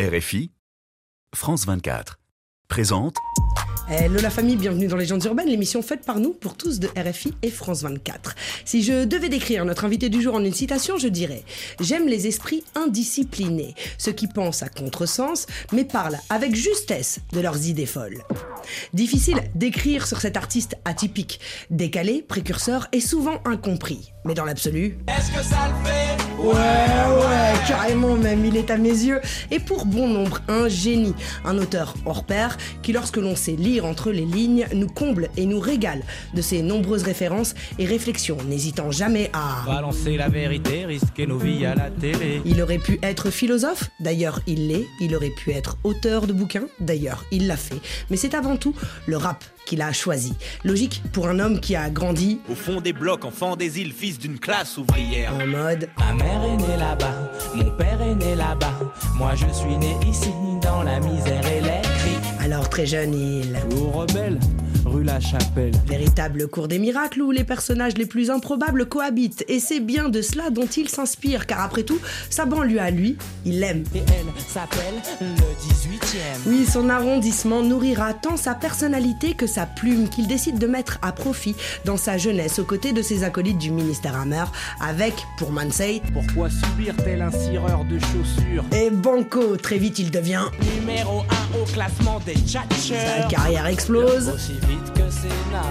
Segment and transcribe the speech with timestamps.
[0.00, 0.52] RFI,
[1.34, 2.20] France 24,
[2.68, 3.16] présente
[3.90, 7.34] Hello la famille, bienvenue dans Légendes urbaines, l'émission faite par nous pour tous de RFI
[7.42, 8.36] et France 24.
[8.64, 11.42] Si je devais décrire notre invité du jour en une citation, je dirais
[11.80, 17.66] J'aime les esprits indisciplinés, ceux qui pensent à contresens, mais parlent avec justesse de leurs
[17.66, 18.22] idées folles.
[18.94, 21.40] Difficile d'écrire sur cet artiste atypique,
[21.70, 24.12] décalé, précurseur et souvent incompris.
[24.24, 24.96] Mais dans l'absolu.
[25.08, 26.37] Est-ce que ça le fait?
[26.38, 29.20] Ouais, ouais, carrément même, il est à mes yeux.
[29.50, 31.14] Et pour bon nombre, un génie.
[31.44, 35.46] Un auteur hors pair qui, lorsque l'on sait lire entre les lignes, nous comble et
[35.46, 36.02] nous régale
[36.34, 39.64] de ses nombreuses références et réflexions, n'hésitant jamais à.
[39.66, 42.40] Balancer la vérité, risquer nos vies à la télé.
[42.44, 44.86] Il aurait pu être philosophe, d'ailleurs il l'est.
[45.00, 47.80] Il aurait pu être auteur de bouquins, d'ailleurs il l'a fait.
[48.10, 48.74] Mais c'est avant tout
[49.06, 50.34] le rap qu'il a choisi.
[50.64, 52.40] Logique pour un homme qui a grandi.
[52.50, 55.34] Au fond des blocs, enfant des îles, fils d'une classe ouvrière.
[55.34, 55.88] En mode.
[55.98, 57.14] Ma mère est née là-bas,
[57.54, 58.74] mon père est né là-bas.
[59.14, 60.32] Moi je suis né ici,
[60.62, 62.18] dans la misère et les cris.
[62.44, 63.56] Alors très jeune, il.
[63.76, 64.67] Aux rebelles, rue
[65.02, 65.72] La Chapelle.
[65.86, 69.44] Véritable cours des miracles où les personnages les plus improbables cohabitent.
[69.48, 71.98] Et c'est bien de cela dont il s'inspire, car après tout,
[72.30, 73.84] sa banlieue à lui, il l'aime.
[73.94, 76.46] Et elle s'appelle le 18e.
[76.46, 81.12] Oui, son arrondissement nourrira tant sa personnalité que sa plume qu'il décide de mettre à
[81.12, 81.54] profit
[81.84, 84.44] dans sa jeunesse aux côtés de ses acolytes du ministère Hammer
[84.80, 88.64] avec, pour Mansei, Pourquoi subir tel un cireur de chaussures?
[88.72, 89.56] et Banco.
[89.56, 90.44] Très vite, il devient.
[90.80, 94.28] Numéro 1 au classement des Sa carrière explose.
[94.28, 95.62] Aussi vite que c'est là.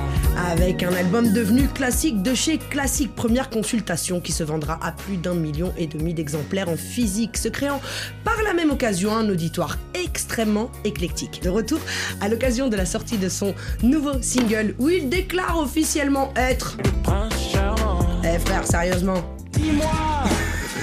[0.51, 5.17] Avec un album devenu classique de chez Classique, première consultation qui se vendra à plus
[5.17, 7.81] d'un million et demi d'exemplaires en physique, se créant
[8.23, 11.41] par la même occasion un auditoire extrêmement éclectique.
[11.43, 11.79] De retour
[12.21, 16.77] à l'occasion de la sortie de son nouveau single où il déclare officiellement être.
[17.03, 19.23] Prince charmant, Eh frère, sérieusement.
[19.53, 19.91] dis-moi,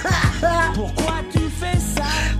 [0.73, 1.14] pourquoi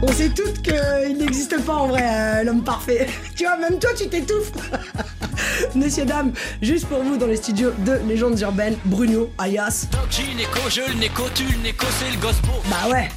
[0.01, 3.07] On sait toutes qu'il n'existe pas en vrai euh, l'homme parfait.
[3.35, 4.51] tu vois, même toi tu t'étouffes.
[5.75, 9.87] Messieurs, dames, juste pour vous dans les studios de Légendes Urbaines, Bruno, alias.
[9.91, 12.49] Doc, gynéco, je le néco, tu le néco, c'est le gospel.
[12.69, 13.09] Bah ouais.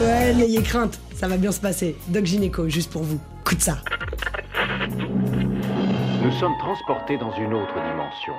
[0.00, 1.96] Ouais, n'ayez crainte, ça va bien se passer.
[2.08, 3.20] Doc Gynéco, juste pour vous.
[3.44, 3.78] Coup de ça.
[6.22, 8.34] Nous sommes transportés dans une autre dimension,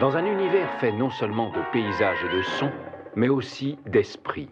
[0.00, 2.72] dans un univers fait non seulement de paysages et de sons,
[3.16, 4.48] mais aussi d'esprit.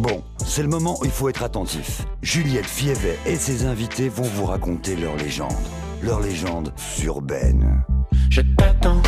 [0.00, 2.06] Bon, c'est le moment où il faut être attentif.
[2.22, 5.52] Juliette Fievet et ses invités vont vous raconter leur légende.
[6.02, 6.72] Leur légende
[7.04, 7.84] urbaine.
[8.30, 9.02] Je t'attends,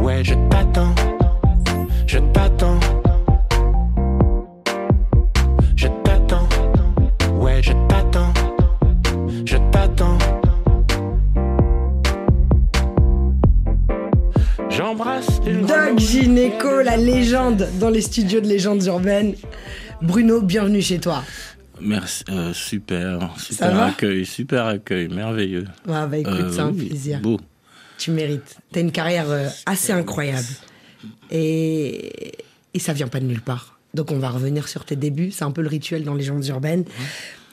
[0.00, 0.94] ouais je t'attends,
[2.06, 2.80] je t'attends.
[5.76, 6.48] Je t'attends,
[7.38, 8.32] ouais je t'attends,
[9.44, 10.18] je t'attends.
[14.70, 15.98] J'embrasse une Doc.
[15.98, 19.34] Gynéco, la légende dans les studios de Légendes Urbaines.
[20.02, 21.22] Bruno, bienvenue chez toi.
[21.80, 25.64] Merci, euh, super, super accueil, super accueil, merveilleux.
[25.86, 27.20] Ouais, bah écoute, Euh, c'est un oui, plaisir.
[27.20, 27.40] Beau.
[27.98, 28.56] Tu mérites.
[28.72, 30.46] T'as une carrière euh, assez incroyable.
[31.30, 32.32] Et,
[32.74, 33.78] et ça vient pas de nulle part.
[33.94, 35.30] Donc on va revenir sur tes débuts.
[35.30, 36.84] C'est un peu le rituel dans les légendes urbaines.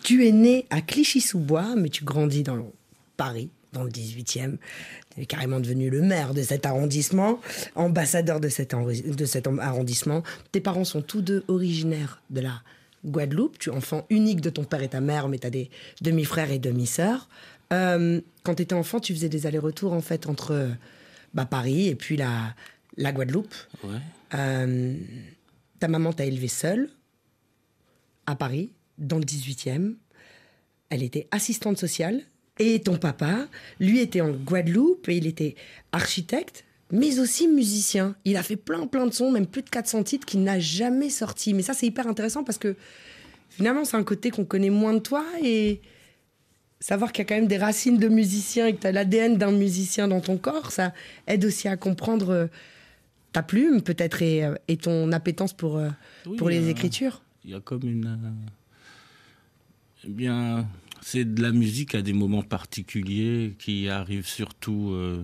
[0.04, 2.72] Tu es né à Clichy-sous-Bois, mais tu grandis dans
[3.18, 4.58] Paris, dans le 18e.
[5.14, 7.40] Tu es carrément devenu le maire de cet arrondissement,
[7.76, 10.24] ambassadeur de cet, enri- de cet arrondissement.
[10.52, 12.62] Tes parents sont tous deux originaires de la
[13.06, 13.60] Guadeloupe.
[13.60, 15.70] Tu es enfant unique de ton père et ta mère, mais tu as des
[16.02, 17.30] demi-frères et demi-sœurs.
[17.74, 20.70] Euh, quand tu étais enfant, tu faisais des allers-retours en fait entre
[21.34, 22.56] bah, Paris et puis la,
[22.98, 23.54] la Guadeloupe.
[23.84, 24.00] Ouais.
[24.36, 24.96] Euh,
[25.80, 26.90] ta maman t'a élevé seule
[28.26, 29.96] à Paris, dans le 18e.
[30.90, 32.22] Elle était assistante sociale.
[32.60, 33.48] Et ton papa,
[33.80, 35.56] lui, était en Guadeloupe et il était
[35.92, 38.16] architecte, mais aussi musicien.
[38.24, 41.10] Il a fait plein, plein de sons, même plus de 400 titres qu'il n'a jamais
[41.10, 41.54] sortis.
[41.54, 42.76] Mais ça, c'est hyper intéressant parce que
[43.50, 45.82] finalement, c'est un côté qu'on connaît moins de toi et
[46.80, 49.38] savoir qu'il y a quand même des racines de musicien et que tu as l'ADN
[49.38, 50.94] d'un musicien dans ton corps, ça
[51.28, 52.48] aide aussi à comprendre euh,
[53.34, 55.90] ta plume peut-être et, euh, et ton appétence pour, euh,
[56.26, 57.22] Oui, pour les euh, écritures.
[57.44, 58.06] Il y a comme une.
[58.06, 58.30] euh,
[60.08, 60.68] eh bien,
[61.08, 64.90] c'est de la musique à des moments particuliers qui arrivent surtout.
[64.94, 65.24] euh,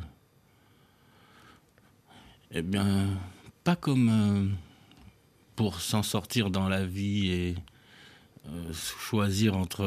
[2.52, 3.08] eh bien,
[3.64, 4.46] pas comme euh,
[5.56, 7.56] pour s'en sortir dans la vie et
[8.48, 9.84] euh, choisir entre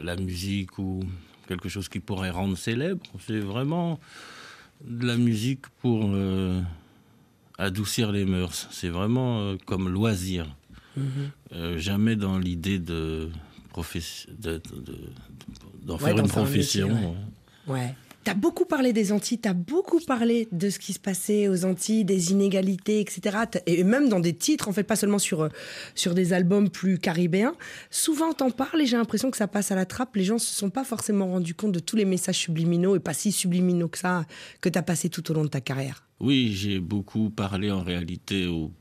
[0.00, 1.00] la musique ou
[1.48, 3.02] quelque chose qui pourrait rendre célèbre.
[3.26, 3.98] C'est vraiment
[4.84, 6.08] de la musique pour
[7.58, 8.68] adoucir les mœurs.
[8.70, 10.46] C'est vraiment comme loisir.
[11.52, 13.28] Euh, jamais dans l'idée de,
[15.82, 16.88] d'en faire une métier, profession.
[16.88, 17.74] ouais.
[17.74, 17.94] Ouais.
[18.26, 22.04] T'as beaucoup parlé des Antilles, t'as beaucoup parlé de ce qui se passait aux Antilles,
[22.04, 23.38] des inégalités, etc.
[23.66, 25.48] Et même dans des titres, en fait, pas seulement sur, euh,
[25.94, 27.54] sur des albums plus caribéens.
[27.88, 30.16] Souvent, t'en parles et j'ai l'impression que ça passe à la trappe.
[30.16, 33.14] Les gens se sont pas forcément rendus compte de tous les messages subliminaux et pas
[33.14, 34.24] si subliminaux que ça
[34.60, 36.04] que t'as passé tout au long de ta carrière.
[36.18, 38.72] Oui, j'ai beaucoup parlé en réalité au,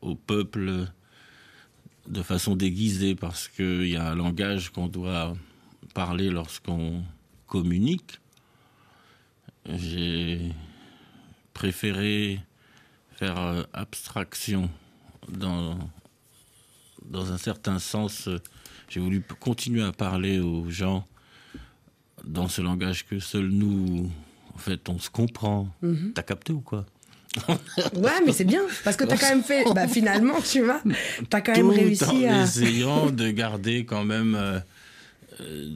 [0.00, 0.88] au peuple
[2.10, 5.34] de façon déguisée parce qu'il y a un langage qu'on doit
[5.94, 7.02] parler lorsqu'on
[7.46, 8.20] communique.
[9.66, 10.52] J'ai
[11.54, 12.40] préféré
[13.12, 14.68] faire euh, abstraction
[15.28, 15.78] dans,
[17.08, 18.28] dans un certain sens.
[18.88, 21.06] J'ai voulu continuer à parler aux gens
[22.24, 24.10] dans ce langage que seuls nous,
[24.54, 25.68] en fait, on se comprend.
[26.14, 26.86] T'as capté ou quoi?
[27.94, 29.64] Ouais, mais c'est bien parce que t'as quand même fait.
[29.72, 30.82] Bah, finalement, tu vois,
[31.28, 32.42] t'as quand même réussi en à.
[32.42, 34.58] essayant de garder quand même euh,
[35.40, 35.74] euh,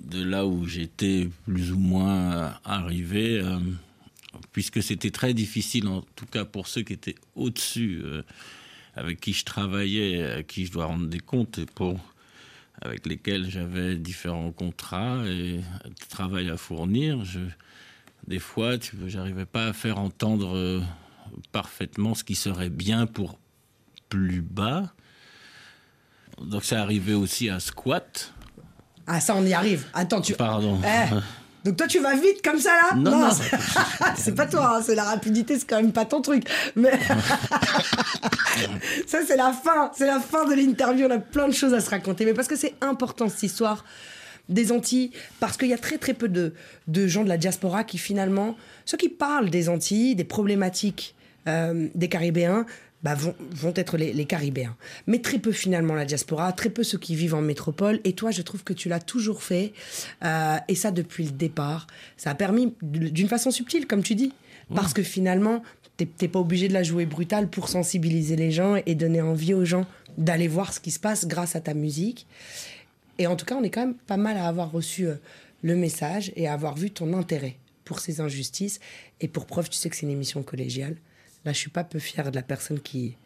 [0.00, 3.58] de là où j'étais plus ou moins euh, arrivé, euh,
[4.52, 8.02] puisque c'était très difficile, en tout cas pour ceux qui étaient au-dessus,
[8.96, 11.98] avec qui je travaillais, à qui je dois rendre des comptes, et pour,
[12.82, 15.60] avec lesquels j'avais différents contrats et
[16.10, 17.24] travail à fournir.
[17.24, 17.40] Je,
[18.26, 20.80] des fois, tu vois, j'arrivais pas à faire entendre euh,
[21.52, 23.38] parfaitement ce qui serait bien pour
[24.08, 24.92] plus bas.
[26.40, 28.32] Donc ça arrivait aussi à squat.
[29.06, 29.86] Ah, ça, on y arrive.
[29.92, 30.34] Attends, tu.
[30.34, 30.80] Pardon.
[30.84, 31.14] Eh,
[31.68, 32.96] donc toi, tu vas vite comme ça là?
[32.96, 33.30] Non, non.
[33.30, 33.56] c'est-
[34.16, 36.48] c'est pas toi, hein, c'est la rapidité, c'est quand même pas ton truc.
[36.76, 36.98] Mais
[39.06, 41.06] ça, c'est la fin, c'est la fin de l'interview.
[41.06, 43.84] On a plein de choses à se raconter, mais parce que c'est important cette histoire
[44.48, 45.10] des Antilles,
[45.40, 46.54] parce qu'il y a très très peu de,
[46.86, 51.14] de gens de la diaspora qui finalement, ceux qui parlent des Antilles, des problématiques
[51.48, 52.66] euh, des Caribéens,
[53.02, 54.76] bah, vont, vont être les, les Caribéens.
[55.06, 58.00] Mais très peu finalement la diaspora, très peu ceux qui vivent en métropole.
[58.04, 59.72] Et toi, je trouve que tu l'as toujours fait,
[60.24, 61.86] euh, et ça depuis le départ.
[62.16, 64.32] Ça a permis, d'une façon subtile, comme tu dis,
[64.74, 65.62] parce que finalement,
[65.98, 69.52] t'es t'es pas obligé de la jouer brutale pour sensibiliser les gens et donner envie
[69.52, 69.86] aux gens
[70.16, 72.26] d'aller voir ce qui se passe grâce à ta musique.
[73.18, 75.14] Et en tout cas, on est quand même pas mal à avoir reçu euh,
[75.62, 78.80] le message et à avoir vu ton intérêt pour ces injustices.
[79.20, 80.96] Et pour preuve, tu sais que c'est une émission collégiale.
[81.44, 83.16] Là, je suis pas peu fière de la personne qui,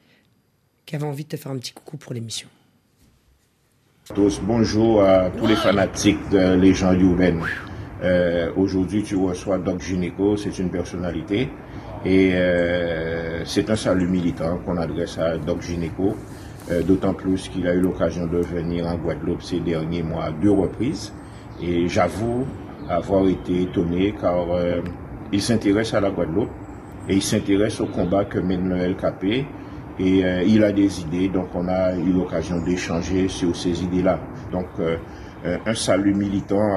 [0.85, 2.49] qui avait envie de te faire un petit coucou pour l'émission.
[4.15, 7.45] Tous, bonjour à tous les fanatiques de légendes urbaines.
[8.03, 11.51] Euh, Aujourd'hui, tu reçois Doc Gynéco, c'est une personnalité.
[12.05, 16.17] Et euh, c'est un salut militant qu'on adresse à Doc Gynéco,
[16.71, 20.31] euh, d'autant plus qu'il a eu l'occasion de venir en Guadeloupe ces derniers mois à
[20.31, 21.13] deux reprises.
[21.63, 22.45] Et j'avoue
[22.89, 24.81] avoir été étonné car euh,
[25.33, 26.51] il s'intéresse à la Guadeloupe
[27.09, 29.45] et il s'intéresse au combat que mène le LKP
[30.01, 34.21] et euh, il a des idées, donc on a eu l'occasion d'échanger sur ces idées-là.
[34.53, 34.67] Donc
[35.67, 36.75] un salut militant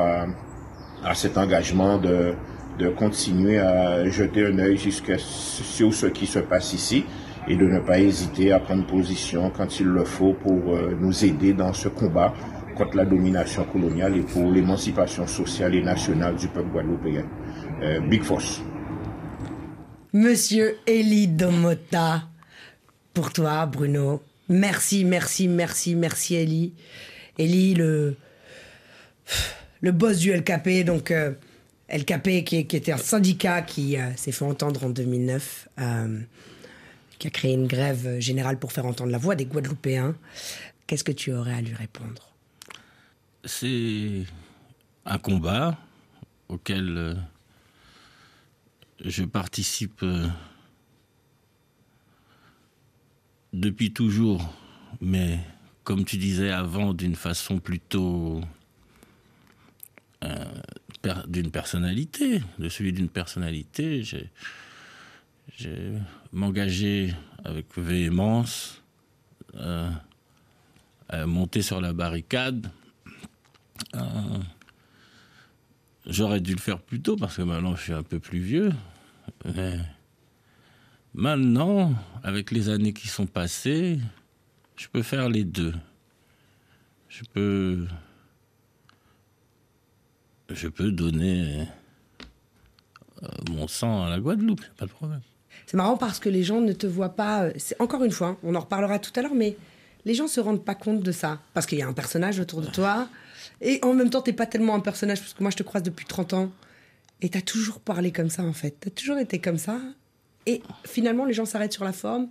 [1.03, 2.33] à, cet engagement de,
[2.79, 7.05] de continuer à jeter un œil jusqu'à- sur ce qui se passe ici
[7.47, 11.25] et de ne pas hésiter à prendre position quand il le faut pour euh, nous
[11.25, 12.33] aider dans ce combat
[12.75, 17.25] contre la domination coloniale et pour l'émancipation sociale et nationale du peuple guadeloupéen.
[17.81, 18.61] Euh, Big Force.
[20.13, 22.23] Monsieur Elie Domota,
[23.13, 24.21] pour toi, Bruno.
[24.49, 26.73] Merci, merci, merci, merci, Elie.
[27.39, 28.15] Elie, le,
[29.81, 31.31] le boss du LKP, donc euh,
[31.91, 36.19] LKP qui, était un syndicat qui s'est fait entendre en 2009, euh,
[37.21, 40.15] qui a créé une grève générale pour faire entendre la voix des Guadeloupéens.
[40.87, 42.33] Qu'est-ce que tu aurais à lui répondre?
[43.45, 44.23] C'est
[45.05, 45.77] un combat
[46.49, 47.13] auquel euh,
[49.05, 50.27] je participe euh,
[53.53, 54.51] depuis toujours,
[54.99, 55.37] mais
[55.83, 58.41] comme tu disais avant, d'une façon plutôt
[60.23, 60.45] euh,
[61.27, 64.03] d'une personnalité, de celui d'une personnalité.
[65.61, 65.93] J'ai
[66.31, 67.13] m'engagé
[67.43, 68.81] avec véhémence
[69.55, 69.91] euh,
[71.07, 72.71] à monter sur la barricade.
[73.95, 74.39] Euh,
[76.07, 78.71] J'aurais dû le faire plus tôt parce que maintenant je suis un peu plus vieux.
[79.45, 79.77] Mais
[81.13, 83.99] maintenant, avec les années qui sont passées,
[84.77, 85.75] je peux faire les deux.
[87.07, 87.87] Je peux.
[90.49, 91.67] Je peux donner
[93.21, 95.21] euh, mon sang à la Guadeloupe, pas de problème.
[95.71, 97.43] C'est marrant parce que les gens ne te voient pas.
[97.43, 99.55] euh, c'est- Encore une fois, hein, on en reparlera tout à l'heure, mais
[100.03, 101.39] les gens se rendent pas compte de ça.
[101.53, 103.07] Parce qu'il y a un personnage autour de toi.
[103.61, 105.81] Et en même temps, t'es pas tellement un personnage, parce que moi, je te croise
[105.81, 106.51] depuis 30 ans.
[107.21, 108.75] Et t'as toujours parlé comme ça, en fait.
[108.81, 109.79] T'as toujours été comme ça.
[110.45, 112.27] Et finalement, les gens s'arrêtent sur la forme.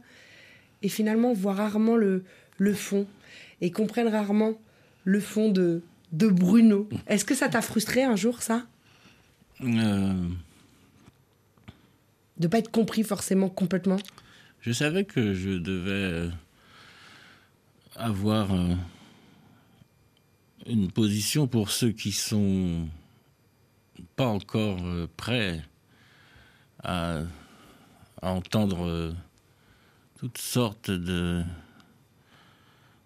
[0.83, 2.25] Et finalement, voient rarement le,
[2.59, 3.07] le fond.
[3.63, 4.53] Et comprennent rarement
[5.05, 5.81] le fond de,
[6.13, 6.91] de Bruno.
[7.07, 8.65] Est-ce que ça t'a frustré un jour, ça?
[9.63, 10.29] Euh,
[12.41, 13.99] De pas être compris forcément complètement
[14.61, 16.31] je savais que je devais euh,
[17.97, 18.75] avoir euh,
[20.67, 22.87] une position pour ceux qui sont
[24.17, 25.63] pas encore euh, prêts
[26.83, 27.23] à,
[28.23, 29.15] entendre
[30.19, 31.43] toutes sortes de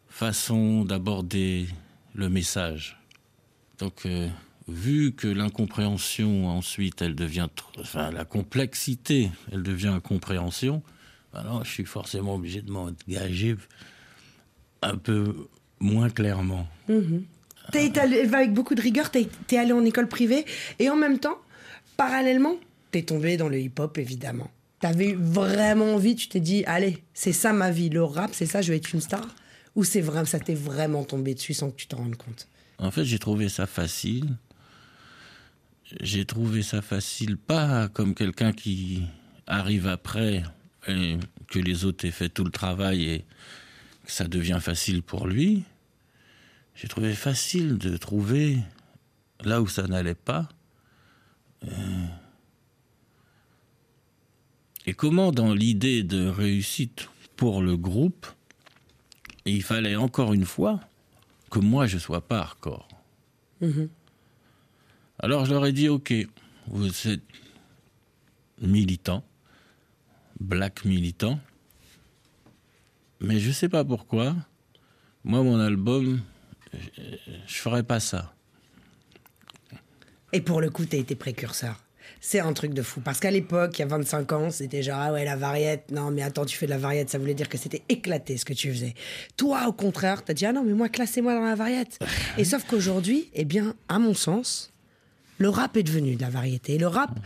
[0.08, 1.68] façons d'aborder
[2.14, 2.98] le message.
[3.78, 4.08] Donc,
[4.68, 10.82] vu que l'incompréhension ensuite, elle devient, enfin, la complexité, elle devient incompréhension,
[11.34, 13.56] alors je suis forcément obligé de m'engager
[14.82, 15.34] un peu
[15.80, 16.66] moins clairement.
[17.72, 20.44] T'as été allé- avec beaucoup de rigueur, t'es t'es allé en école privée
[20.78, 21.38] et en même temps,
[21.96, 22.56] parallèlement,
[22.90, 24.50] t'es tombé dans le hip-hop évidemment.
[24.80, 28.44] T'avais eu vraiment envie, tu t'es dit, allez, c'est ça ma vie, le rap, c'est
[28.46, 29.26] ça, je vais être une star
[29.76, 32.48] Ou c'est vrai, ça t'est vraiment tombé dessus sans que tu t'en rendes compte?
[32.78, 34.36] En fait, j'ai trouvé ça facile.
[36.00, 39.02] J'ai trouvé ça facile, pas comme quelqu'un qui
[39.46, 40.42] arrive après
[40.88, 43.24] et que les autres aient fait tout le travail et
[44.04, 45.64] que ça devient facile pour lui.
[46.74, 48.58] J'ai trouvé facile de trouver
[49.44, 50.48] là où ça n'allait pas.
[51.64, 52.06] Euh,
[54.86, 58.26] Et comment, dans l'idée de réussite pour le groupe,
[59.46, 60.80] il fallait encore une fois
[61.50, 62.88] que moi je sois pas hardcore?
[65.18, 66.12] Alors je leur ai dit ok,
[66.66, 67.20] vous êtes
[68.60, 69.24] militant,
[70.40, 71.38] black militant,
[73.20, 74.34] mais je sais pas pourquoi.
[75.24, 76.20] Moi mon album,
[76.72, 76.78] je,
[77.46, 78.34] je ferai pas ça.
[80.34, 81.84] Et pour le coup, t'as été précurseur.
[82.20, 83.00] C'est un truc de fou.
[83.00, 85.92] Parce qu'à l'époque, il y a 25 ans, c'était genre, ah ouais, la variette.
[85.92, 88.44] Non, mais attends, tu fais de la variette, ça voulait dire que c'était éclaté ce
[88.44, 88.94] que tu faisais.
[89.36, 92.00] Toi, au contraire, t'as dit, ah non, mais moi, classez-moi dans la variette.
[92.38, 94.73] Et sauf qu'aujourd'hui, eh bien, à mon sens,
[95.38, 96.74] le rap est devenu de la variété.
[96.74, 97.18] Et le rap,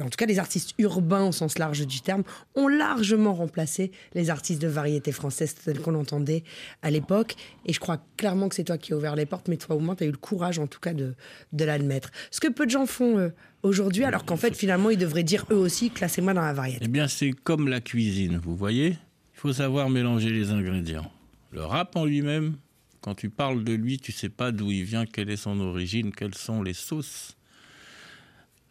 [0.00, 2.22] en tout cas les artistes urbains au sens large du terme,
[2.54, 6.44] ont largement remplacé les artistes de variété française tels qu'on l'entendait
[6.82, 7.36] à l'époque.
[7.66, 9.80] Et je crois clairement que c'est toi qui as ouvert les portes, mais toi au
[9.80, 11.14] moins tu as eu le courage en tout cas de,
[11.52, 12.10] de l'admettre.
[12.30, 13.28] Ce que peu de gens font euh,
[13.62, 16.80] aujourd'hui, alors qu'en fait finalement ils devraient dire eux aussi, classez-moi dans la variété.
[16.84, 18.98] Eh bien c'est comme la cuisine, vous voyez
[19.34, 21.10] Il faut savoir mélanger les ingrédients.
[21.52, 22.56] Le rap en lui-même,
[23.00, 26.10] quand tu parles de lui, tu sais pas d'où il vient, quelle est son origine,
[26.10, 27.36] quelles sont les sauces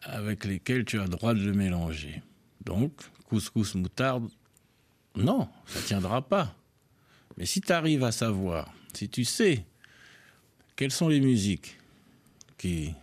[0.05, 2.21] avec lesquelles tu as droit de le mélanger.
[2.65, 2.91] Donc,
[3.25, 4.29] couscous moutarde,
[5.15, 6.55] non, ça tiendra pas.
[7.37, 9.65] Mais si tu arrives à savoir, si tu sais
[10.75, 11.77] quelles sont les musiques
[12.57, 12.93] qui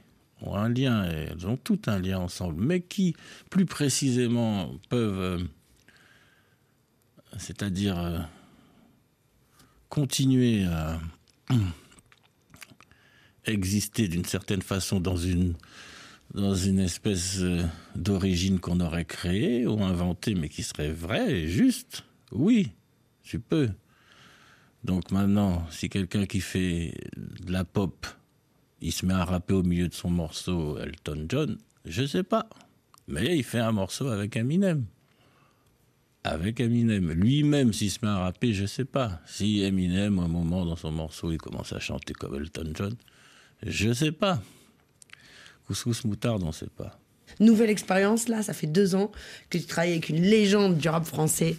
[0.42, 3.14] ont un lien, et elles ont tout un lien ensemble, mais qui,
[3.50, 5.44] plus précisément, peuvent, euh,
[7.38, 8.18] c'est-à-dire euh,
[9.88, 11.00] continuer à
[13.44, 15.54] exister d'une certaine façon dans une
[16.34, 17.62] dans une espèce euh,
[17.96, 22.70] d'origine qu'on aurait créée ou inventée, mais qui serait vraie et juste, oui,
[23.22, 23.70] tu peux.
[24.84, 28.06] Donc maintenant, si quelqu'un qui fait de la pop,
[28.80, 32.48] il se met à rapper au milieu de son morceau Elton John, je sais pas.
[33.08, 34.84] Mais il fait un morceau avec Eminem.
[36.22, 37.10] Avec Eminem.
[37.10, 39.20] Lui-même, s'il se met à rapper, je sais pas.
[39.26, 42.94] Si Eminem, à un moment dans son morceau, il commence à chanter comme Elton John,
[43.62, 44.40] je sais pas.
[45.70, 46.98] Couscous moutarde, on ne sait pas.
[47.38, 49.12] Nouvelle expérience, là, ça fait deux ans
[49.50, 51.54] que tu travailles avec une légende du rap français,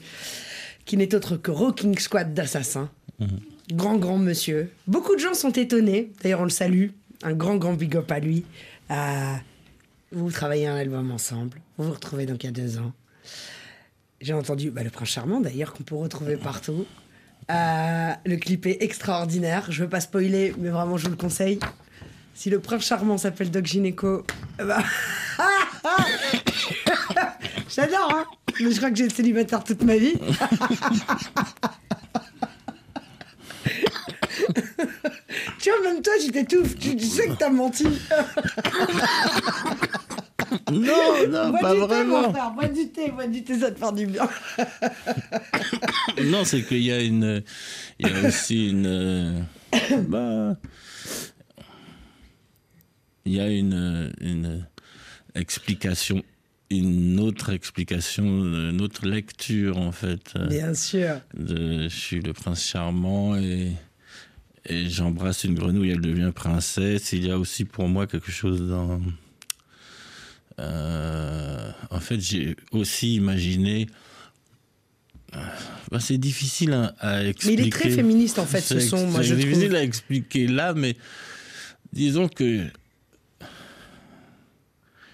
[0.84, 2.89] qui n'est autre que Rocking Squad d'Assassin.
[3.72, 4.70] Grand, grand monsieur.
[4.86, 6.89] Beaucoup de gens sont étonnés, d'ailleurs on le salue,
[7.24, 8.44] un grand, grand big up à lui.
[8.89, 9.34] Euh,
[10.12, 12.91] vous travaillez un album ensemble, vous vous retrouvez donc il y a deux ans.
[14.20, 16.86] J'ai entendu bah, Le Prince Charmant, d'ailleurs, qu'on peut retrouver partout.
[17.50, 21.60] Euh, le clip est extraordinaire, je veux pas spoiler, mais vraiment je vous le conseille.
[22.33, 24.25] Si le prince charmant s'appelle Doc Gynéco,
[24.59, 24.83] eh ben-
[27.69, 28.25] j'adore, hein
[28.59, 30.13] Mais je crois que j'ai été célibataire toute ma vie.
[35.61, 36.75] tu vois, même toi, tu t'étouffes.
[36.79, 37.85] Tu, tu sais que t'as menti.
[40.69, 42.51] Non, non, Bois pas du thé, mon frère.
[42.51, 44.27] Bois du thé, bois du thé, ça te fait du bien.
[46.25, 47.41] Non, c'est qu'il y a une,
[48.00, 49.31] il y a aussi une, euh,
[50.09, 50.57] bah,
[53.25, 54.65] il y a une, une
[55.35, 56.23] explication,
[56.69, 58.23] une autre explication,
[58.69, 60.33] une autre lecture en fait.
[60.35, 61.21] euh, Bien sûr.
[61.37, 63.71] de, je suis le prince charmant et,
[64.65, 67.11] et j'embrasse une grenouille, elle devient princesse.
[67.13, 68.99] Il y a aussi pour moi quelque chose dans.
[70.59, 73.87] Euh, en fait, j'ai aussi imaginé.
[75.35, 75.39] euh,
[75.91, 77.61] bah, c'est difficile à, à Mais expliquer.
[77.61, 80.95] il est très féministe, en fait, ce son, moi, c'est difficile à expliquer là, mais
[81.93, 82.65] disons que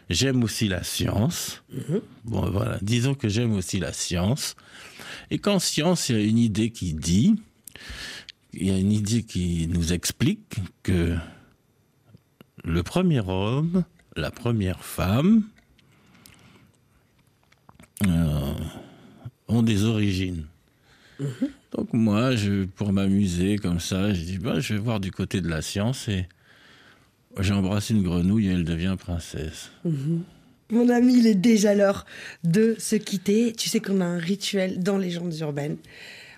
[0.10, 1.64] J'aime aussi la science.
[2.24, 2.78] Bon, voilà.
[2.82, 4.56] Disons que j'aime aussi la science.
[5.32, 7.36] Et qu'en science, il y a une idée qui dit,
[8.54, 11.16] il y a une idée qui nous explique que
[12.64, 13.84] le premier homme,
[14.16, 15.44] la première femme,
[18.06, 18.54] euh,
[19.48, 20.46] ont des origines.
[21.72, 25.42] Donc moi, je, pour m'amuser comme ça, je dis, bah, je vais voir du côté
[25.42, 26.28] de la science et
[27.40, 29.72] j'embrasse une grenouille et elle devient princesse.
[30.70, 32.06] Mon ami, il est déjà l'heure
[32.44, 33.54] de se quitter.
[33.54, 35.78] Tu sais qu'on a un rituel dans les légendes urbaines.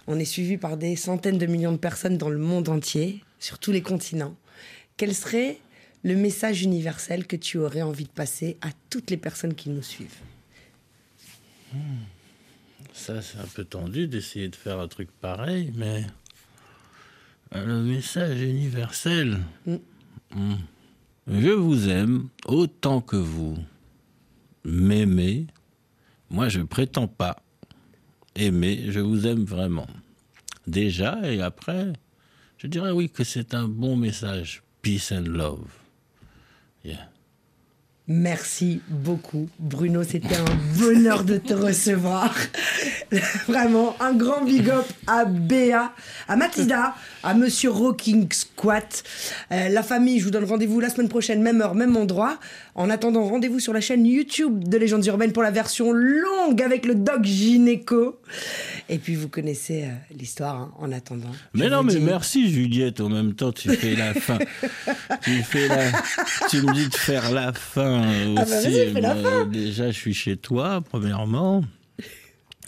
[0.08, 3.60] On est suivi par des centaines de millions de personnes dans le monde entier, sur
[3.60, 4.36] tous les continents.
[4.98, 5.60] Quel serait
[6.03, 9.84] le message universel que tu aurais envie de passer à toutes les personnes qui nous
[9.84, 10.19] suivent?
[12.93, 16.05] Ça, c'est un peu tendu d'essayer de faire un truc pareil, mais
[17.55, 19.39] euh, le message universel.
[19.65, 19.75] Mm.
[20.36, 20.55] Mm.
[21.31, 23.55] Je vous aime autant que vous
[24.63, 25.45] m'aimez.
[26.31, 27.38] Moi, je prétends pas
[28.36, 29.88] aimer, je vous aime vraiment.
[30.65, 31.93] Déjà, et après,
[32.57, 34.63] je dirais oui que c'est un bon message.
[34.81, 35.67] Peace and love.
[36.83, 37.09] Yeah.
[38.12, 40.01] Merci beaucoup, Bruno.
[40.04, 42.34] C'était un bonheur de te recevoir.
[43.48, 45.94] Vraiment, un grand big up à Béa,
[46.28, 49.04] à Mathilda, à Monsieur Rocking Squat.
[49.51, 52.39] Euh, la famille, je vous donne rendez-vous la semaine prochaine, même heure, même endroit.
[52.74, 56.86] En attendant, rendez-vous sur la chaîne YouTube de Légendes Urbaines pour la version longue avec
[56.86, 58.20] le doc gynéco.
[58.89, 61.30] Et puis, vous connaissez euh, l'histoire hein, en attendant.
[61.54, 63.01] Mais non, mais dis- merci Juliette.
[63.01, 64.39] En même temps, tu fais la fin.
[65.22, 65.92] tu fais la.
[66.50, 68.36] Tu me dis de faire la fin aussi.
[68.38, 69.46] Ah bah vas-y, fais la fin.
[69.46, 71.63] Déjà, je suis chez toi, premièrement.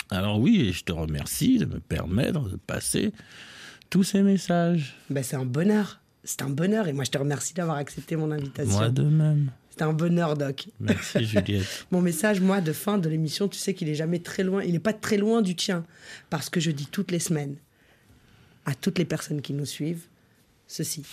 [0.10, 3.14] Alors oui, et je te remercie de me permettre de passer
[3.90, 4.96] tous ces messages.
[5.10, 6.02] Ben, c'est un bonheur.
[6.24, 6.88] C'est un bonheur.
[6.88, 8.78] Et moi, je te remercie d'avoir accepté mon invitation.
[8.78, 9.52] Moi de même.
[9.70, 10.68] C'était un bonheur, Doc.
[10.80, 11.86] Merci Juliette.
[11.92, 14.64] Mon message, moi, de fin de l'émission, tu sais qu'il est jamais très loin.
[14.64, 15.86] Il n'est pas très loin du tien.
[16.30, 17.56] Parce que je dis toutes les semaines
[18.66, 20.06] à toutes les personnes qui nous suivent
[20.68, 21.04] ceci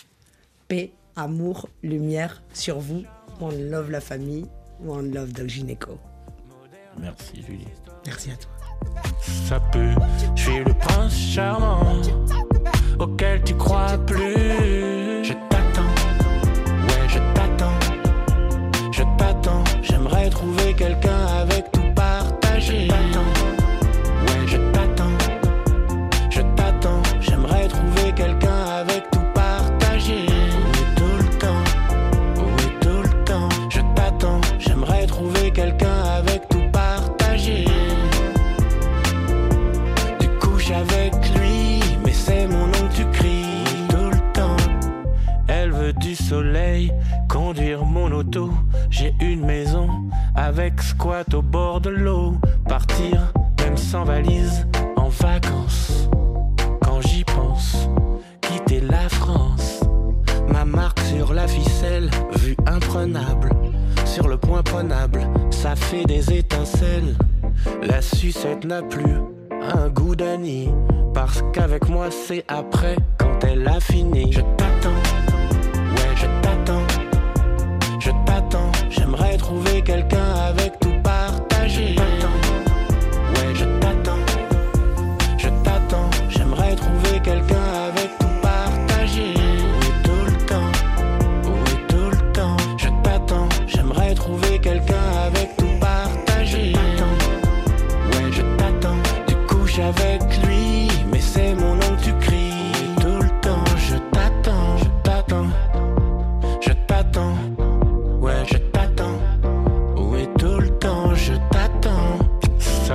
[0.68, 3.04] paix, amour, lumière sur vous.
[3.40, 4.46] One love la famille.
[4.84, 5.98] One love Doc Gynéco.
[6.98, 7.82] Merci Juliette.
[8.06, 8.50] Merci à toi.
[9.20, 9.94] Ça peut,
[10.36, 12.00] je suis le prince charmant
[12.98, 15.07] auquel tu crois plus.
[47.28, 48.50] Conduire mon auto.
[48.90, 49.88] J'ai une maison
[50.34, 52.34] avec squat au bord de l'eau.
[52.68, 56.08] Partir, même sans valise, en vacances.
[56.82, 57.88] Quand j'y pense,
[58.42, 59.80] quitter la France.
[60.52, 63.50] Ma marque sur la ficelle, vue imprenable.
[64.04, 67.16] Sur le point prenable, ça fait des étincelles.
[67.82, 69.20] La sucette n'a plus
[69.74, 70.70] un goût d'Annie.
[71.14, 74.32] Parce qu'avec moi, c'est après, quand elle a fini.
[74.32, 75.07] Je t'attends.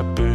[0.04, 0.33] happen